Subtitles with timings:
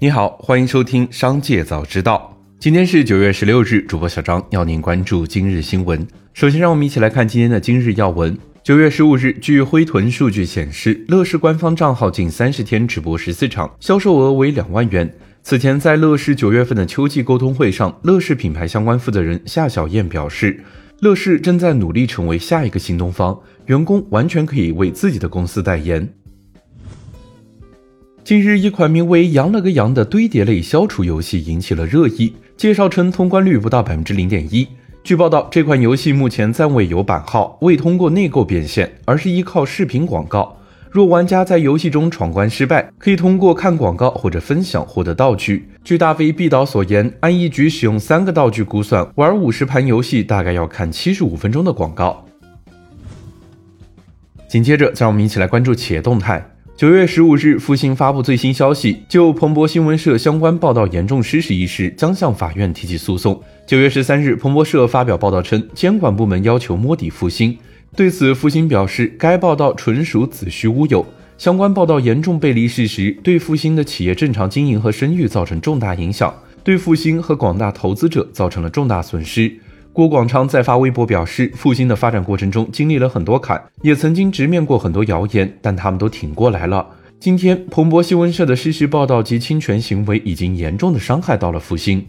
[0.00, 2.38] 你好，欢迎收听《商界早知道》。
[2.60, 6.06] 今天是九月十六日，主播小张要您关注今日新闻。
[6.32, 8.38] 首先，让我们一起来看今天的今日要闻。
[8.62, 15.12] 九月十五日，据灰豚数据显示，乐视官方账号近三十天直播十四场，销售额为两万元。
[15.42, 20.62] 此前，在乐视九月份的秋季沟通会上，乐视品牌相关负责人夏小燕表示，
[21.00, 23.36] 乐视正在努力成为下一个新东方，
[23.66, 26.08] 员工完全可以为自己的公司代言。
[28.28, 32.34] 近日，一款名为《羊了个羊》的堆叠类消除游戏引起了热议。
[32.58, 34.68] 介绍称，通关率不到百分之零点一。
[35.02, 40.58] 据报道，这款游戏目前暂未有版号，未通过内购变现，而是依靠视频广告。
[40.90, 45.66] 若玩家在游戏中闯关失败，可以通过看广告或者分享获得道具。
[45.82, 52.26] 据大飞毕导所言，按一局使用三个道具估算，玩五十盘游戏大概要看七十五分钟的广告。
[54.46, 56.46] 紧接着，让我们一起来关注企业动态。
[56.78, 63.42] 九月十五日，复星发布最新消息，就彭博新闻社相关报道严重失实一事，将向法院提起诉讼。
[63.66, 67.58] 九月十三日，彭博社发表报道称，监管部门要求摸底复星。
[67.96, 71.04] 对此，复星表示，该报道纯属子虚乌有，
[71.36, 79.52] 相关报道严重背离事实，对复星的企业正常经营和声誉造成重大影响，对复星和广大投资者造成了重大损失。
[79.98, 86.86] 郭广昌在发微博表示，复兴的发展过程中经历了很多坎，也曾经直面过很多谣言，但他们都挺过来了。
[87.18, 92.06] 今天，彭博新闻社的失实报道及侵权行为已经严重的伤害到了复兴。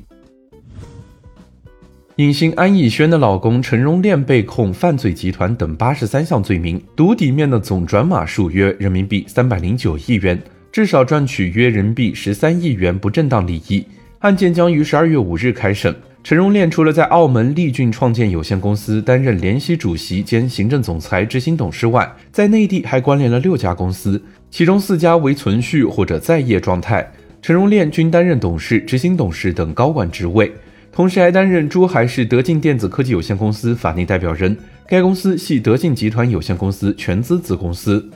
[2.18, 10.40] 影星安以轩的老公陈荣炼被控犯罪集团等八十三项罪名，赌底面的总转码数约人民币三百零九亿元，
[10.72, 13.84] 至少赚取约人民币十三亿元不正当利益。
[14.20, 15.96] 案件将于十二月五日开审。
[16.30, 24.22] 陈荣炼除了在澳门利骏创建有限公司担任联席主席兼行政总裁、执行董事外，在内地还关联了六家公司，
[24.52, 27.12] 其中四家为存续或者在业状态。
[27.42, 30.52] 陈荣炼均担任董事、执行董事等高管职位，
[30.92, 34.56] 同时还担任珠海市德进电子科技有限公司法定代表人，
[34.88, 38.08] 该公司系德进集团有限公司全资子公司。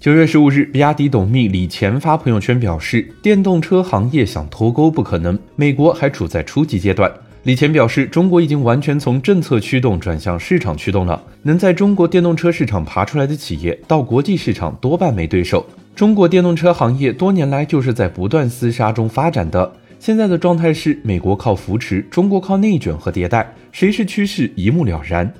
[0.00, 7.12] 九月十五日，比亚迪董秘李乾发朋友圈表示，电动车行业想脱钩不可能，美国还处在初级阶段。
[7.42, 15.66] 李乾表示，中国已经完全从政策驱动转向市场驱动了，能在中国电动车市场爬出来的企业，到国际市场多半没对手。
[15.94, 25.30] 中国电动车行业多年来就是在不断厮杀中发展的，现在的状态是美国靠扶持，中国靠内卷和迭代，谁是趋势一目了然。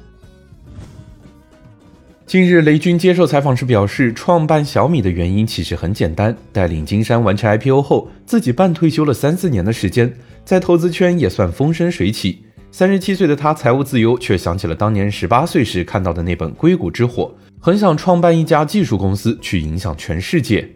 [2.31, 10.13] 近日，雷军接受采访时表示，创办小米的原因其实很简单：带领金山完成 IPO 后，自己半退休了三四年的时间，
[10.45, 12.45] 在投资圈也算风生水起。
[12.71, 20.69] 三十七岁的他财务自由，却想起了当年十八岁时看到的那本《硅谷之火》，很想创办一家技术公司去影响全世界。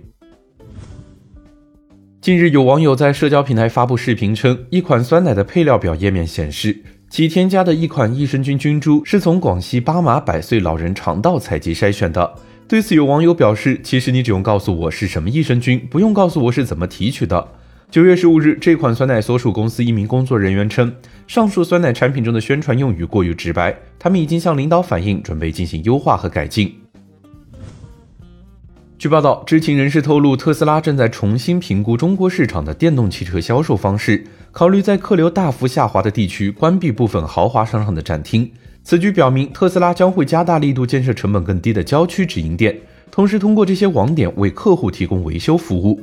[2.20, 6.82] 近日，有网友在社交平台发布视频称，一款酸奶的配料表页面显示。
[7.14, 12.34] 其添加的一款益生菌菌株是从广西巴马百岁老人肠道采集筛选的。
[12.66, 17.46] 对此，有网友表示：“其实你只用告诉我是什么益生菌，不用告诉我是怎么提取的。”
[17.88, 20.92] 九月十五日，这款酸奶所属公司一名工作人员称，
[21.28, 26.74] 上述酸奶产品中的宣传用语过于直白，他们已经向领导反映，准备进行优化和改进。
[29.04, 38.50] 据报道，知情人士透露，特斯拉正在重新评估中国市场的电动汽车销售方式，考虑在客流大幅下滑的地区关闭部分豪华商场的展厅。
[38.82, 42.74] 此举表明，特斯拉将会加大力度建设成本更低的郊区直营店，
[43.10, 46.00] 同时通过这些网点为客户提供维修服务。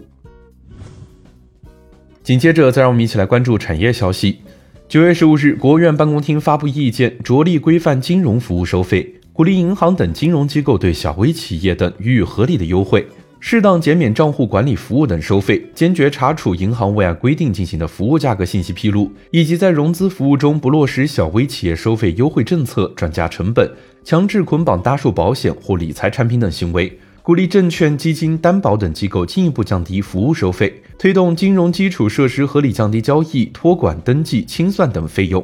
[2.22, 4.42] 紧接着，再让我们一起来关注产业消息。
[4.88, 9.16] 九月十五日，国务院办公厅发布意见，着力规范金融服务收费。
[9.34, 13.08] 鼓励银行等金融机构对小微企业等予以合理的优惠，
[13.40, 23.72] 适当减免账户管理服务等收费，坚决查处银行未按规定进行的服务价格信息披露，以及在融资服务中不落实小微企业收费优惠政策、转嫁成本、
[24.04, 27.00] 强制捆绑搭售保险或理财产品等行为。
[27.24, 35.44] 鼓励证券、基金、担保等机构进一步降低服务收费，推动金融基础设施合理降低交易、托管、登记、清算等费用。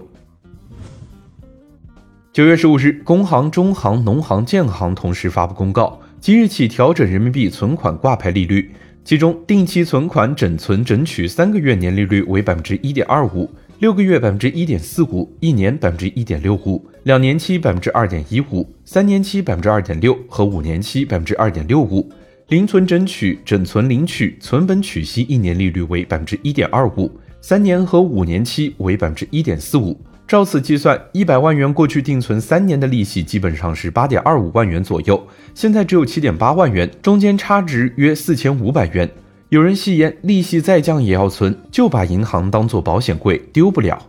[2.37, 8.71] 九月十五日，工行、中行、农行、建行同时发布公告，即日起调整人民币存款挂牌利率，
[9.03, 13.49] 其中定期存款整存整取三个月年利率为百分之一点二五，
[13.79, 22.07] 六个月百分之一点四五，一年百分之一点六五，两年期百分之二点一五，三年期百分之二点六和五年期百分之二点六五。
[22.49, 27.11] 零存整取、整存领取、存本取息一年利率为百分之一点二五，
[27.41, 29.99] 三年和五年期为百分之一点四五。
[30.27, 35.25] 照此计算，一百万元过去定存三年的利息基本上是八点二五万元左右，
[35.55, 39.09] 现在只有七点八万元，中间差值约四千五百元。
[39.47, 44.05] 有人戏言，利息再降也要存，就把银行当做保险柜，丢不了。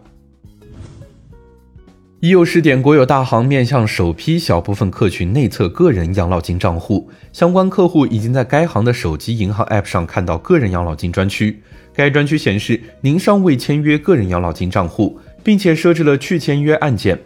[2.18, 11.62] 已有试点国有大行面向首批小部分客群内测个人养老金账户，相关客户已经在该行的手机银行 App 上看到个人养老金专区。
[11.94, 17.18] 该专区显示您尚未签约个人养老金账户，并且设置了去签约按键。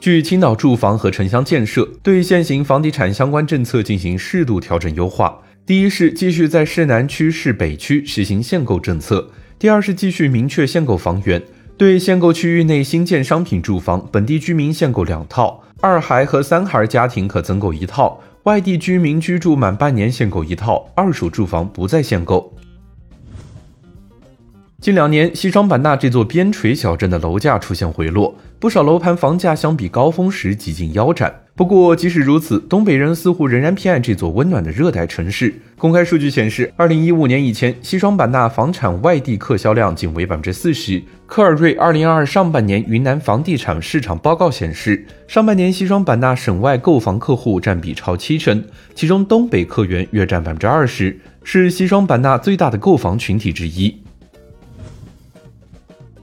[0.00, 11.42] 据青岛住房和城乡建设对现行房地产相关政策进行适度调整优化，第一是继续在市南区、市北区实行限购政策；第二是继续明确限购房源。
[11.76, 22.52] 对限购区域内新建商品住房，本地居民限购两套，二孩和三孩家庭可增购一套，外地居民居住满半年限购一套，二手住房不再限购。
[24.80, 31.34] 近两年，西双版纳这座边陲小镇的楼价出现回落，不少楼盘房价相比高峰时几近腰斩。
[31.56, 35.52] 不过，即使如此，东北人似乎仍然偏爱这座温暖的热带城市。
[35.76, 41.02] 公开数据显示，二零一五年以前，西双版纳房产外地客销量仅为百分之四十。
[41.26, 48.64] 科尔瑞二零二二上半年云南房地产市场报告显示，上半年西双版纳省外购房客户占比超七成，
[48.94, 54.00] 其中东北客源约占百分之二十，是西双版纳最大的购房群体之一。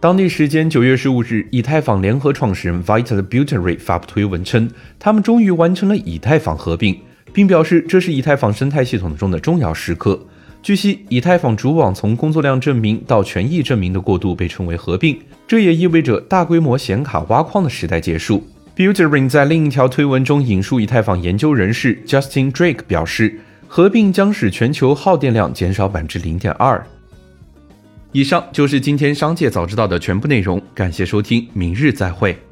[0.06, 4.70] 当地时间九月十五日，以太坊联合创始人 Vital b u t e r y 发布推文称，
[5.00, 6.96] 他们终于完成了以太坊合并，
[7.34, 10.24] 并表示这是以太坊生态系统中的重要时刻。
[10.62, 15.18] 据悉，以太坊主网从工作量证明到权益证明的过渡被称为合并，
[15.48, 18.46] 这也意味着大规模显卡挖矿的时代结束。
[18.76, 26.86] b u t e r y 在另一条推文中引述以太坊研究人士 Justin Drake 表示，合并将使全球耗电量减少百分之零点二。
[28.16, 32.45] 以上就是今天商界早知道的全部内容，感谢收听，明日再会。